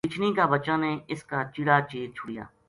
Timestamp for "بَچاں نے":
0.53-0.91